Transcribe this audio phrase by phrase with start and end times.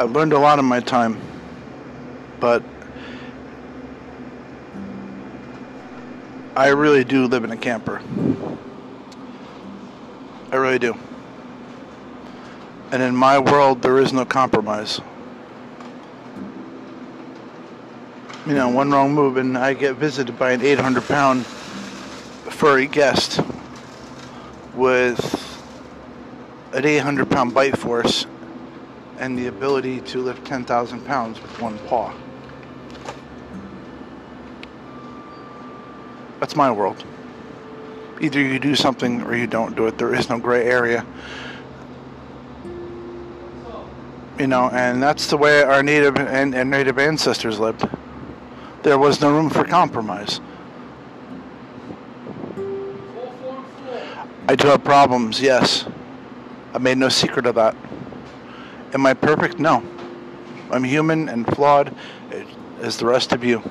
[0.00, 1.20] I've learned a lot in my time,
[2.40, 2.62] but
[6.56, 8.00] I really do live in a camper.
[10.50, 10.96] I really do.
[12.90, 15.02] And in my world, there is no compromise.
[18.46, 23.42] You know, one wrong move, and I get visited by an 800 pound furry guest
[24.74, 25.62] with
[26.72, 28.24] an 800 pound bite force
[29.20, 32.12] and the ability to lift 10,000 pounds with one paw.
[36.40, 37.04] That's my world.
[38.20, 39.98] Either you do something or you don't do it.
[39.98, 41.06] There is no gray area.
[44.38, 47.86] You know, and that's the way our native and, and native ancestors lived.
[48.82, 50.40] There was no room for compromise.
[54.48, 55.86] I do have problems, yes.
[56.72, 57.76] I made no secret of that.
[58.92, 59.58] Am I perfect?
[59.58, 59.82] No.
[60.70, 61.94] I'm human and flawed
[62.80, 63.62] as the rest of you.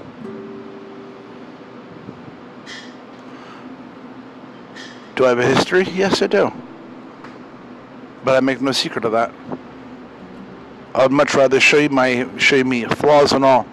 [5.15, 5.83] Do I have a history?
[5.83, 6.51] Yes, I do.
[8.23, 9.33] But I make no secret of that.
[10.93, 13.67] I would much rather show you my show you me flaws and all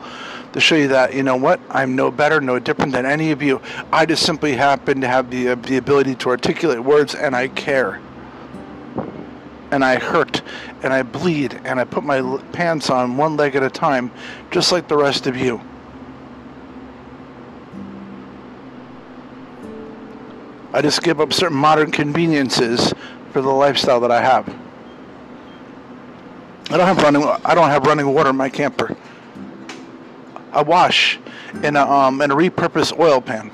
[0.52, 3.42] to show you that you know what I'm no better, no different than any of
[3.42, 3.60] you.
[3.92, 7.48] I just simply happen to have the uh, the ability to articulate words, and I
[7.48, 8.00] care,
[9.70, 10.42] and I hurt,
[10.82, 14.10] and I bleed, and I put my pants on one leg at a time,
[14.50, 15.60] just like the rest of you.
[20.72, 22.92] I just give up certain modern conveniences
[23.32, 24.46] for the lifestyle that I have.
[26.68, 27.22] I don't have running.
[27.44, 28.96] I don't have running water in my camper.
[30.52, 31.18] I wash
[31.62, 33.50] in a um, in a repurposed oil pan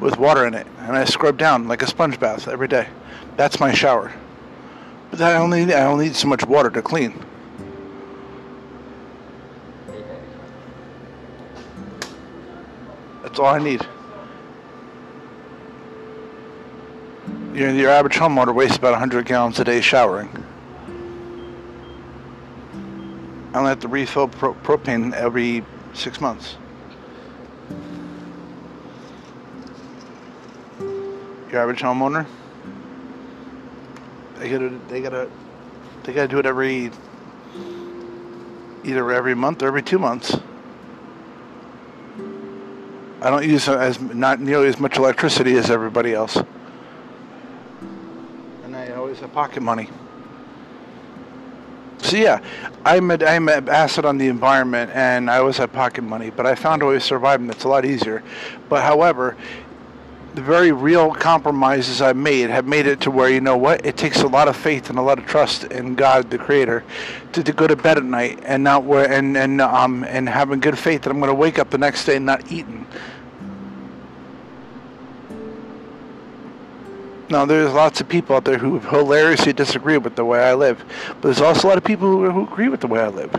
[0.00, 2.88] with water in it, and I scrub down like a sponge bath every day.
[3.36, 4.12] That's my shower.
[5.20, 7.24] I only I only need so much water to clean.
[13.22, 13.86] That's all I need.
[17.54, 20.28] Your, your average homeowner wastes about 100 gallons a day showering.
[23.52, 26.56] I only have to refill pro- propane every six months.
[30.78, 32.26] Your average homeowner,
[34.40, 35.30] they gotta they gotta
[36.02, 36.90] they gotta do it every
[38.82, 40.36] either every month or every two months.
[43.22, 46.38] I don't use as not nearly as much electricity as everybody else
[48.72, 49.88] and I always have pocket money.
[51.98, 52.40] So yeah,
[52.84, 56.30] I'm a, I'm an asset on the environment, and I always have pocket money.
[56.30, 58.22] But I found a way of surviving that's a lot easier.
[58.68, 59.36] But however,
[60.34, 63.96] the very real compromises I've made have made it to where you know what it
[63.96, 66.84] takes a lot of faith and a lot of trust in God, the Creator,
[67.32, 70.60] to, to go to bed at night and not where and and um and having
[70.60, 72.86] good faith that I'm going to wake up the next day and not eating
[77.30, 80.84] Now, there's lots of people out there who hilariously disagree with the way I live,
[81.06, 83.30] but there's also a lot of people who, who agree with the way I live.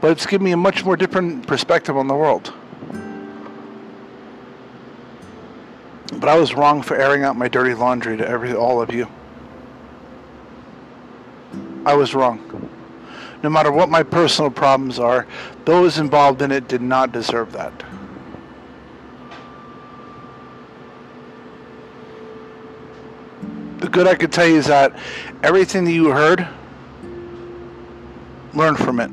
[0.00, 2.52] But it's given me a much more different perspective on the world.
[6.20, 9.08] But I was wrong for airing out my dirty laundry to every all of you.
[11.84, 12.70] I was wrong.
[13.42, 15.26] No matter what my personal problems are,
[15.64, 17.72] those involved in it did not deserve that.
[23.82, 24.96] the good I could tell you is that
[25.42, 26.46] everything that you heard,
[28.54, 29.10] learn from it,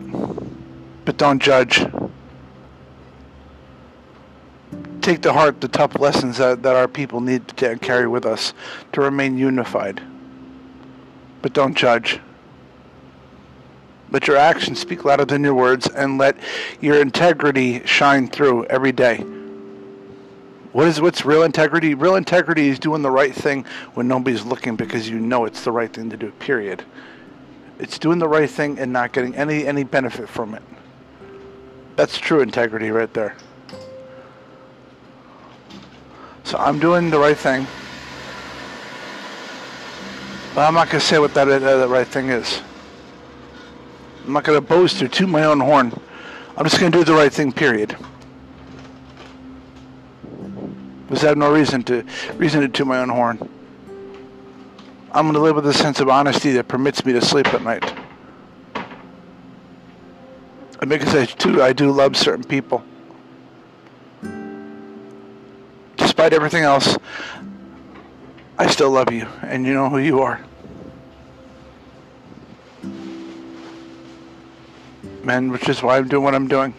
[1.05, 1.83] but don't judge.
[5.01, 8.53] Take to heart the tough lessons that, that our people need to carry with us
[8.91, 10.01] to remain unified,
[11.41, 12.19] but don't judge.
[14.11, 16.35] Let your actions speak louder than your words, and let
[16.81, 19.23] your integrity shine through every day.
[20.71, 21.93] What is what's real integrity?
[21.95, 23.65] Real integrity is doing the right thing
[23.95, 26.31] when nobody's looking because you know it's the right thing to do.
[26.33, 26.83] Period.
[27.79, 30.63] It's doing the right thing and not getting any any benefit from it.
[31.95, 33.35] That's true integrity right there.
[36.49, 37.67] So I'm doing the right thing.
[40.55, 42.61] But I'm not going to say what that, uh, that right thing is.
[44.25, 45.93] I'm not going to boast or toot my own horn.
[46.57, 47.95] I'm just going to do the right thing, period.
[51.07, 52.03] Because I have no reason to
[52.37, 53.37] reason to toot my own horn.
[55.11, 57.61] I'm going to live with a sense of honesty that permits me to sleep at
[57.61, 57.93] night.
[60.81, 62.83] And because I too, I do love certain people.
[66.19, 66.97] Despite everything else,
[68.57, 70.41] I still love you, and you know who you are.
[75.23, 76.73] man, which is why I'm doing what I'm doing.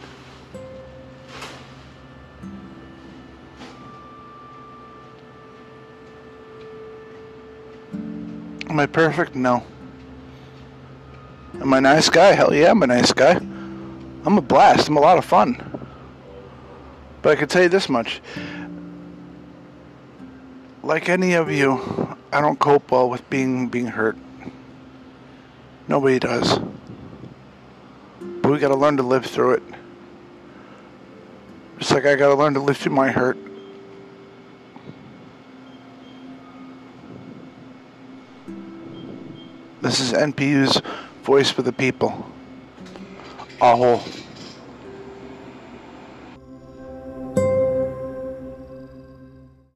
[8.69, 9.35] Am I perfect?
[9.35, 9.65] No.
[11.63, 12.33] Am I a nice guy?
[12.33, 13.37] Hell yeah, I'm a nice guy.
[13.37, 14.89] I'm a blast.
[14.89, 15.89] I'm a lot of fun.
[17.23, 18.21] But I can tell you this much.
[20.91, 24.19] Like any of you, I don't cope well with being being hurt.
[25.87, 26.59] Nobody does.
[28.19, 29.63] But we gotta learn to live through it.
[31.79, 33.39] Just like I gotta learn to live through my hurt.
[39.83, 40.83] This is NPU's
[41.23, 42.27] Voice for the People.
[43.61, 44.03] Aho.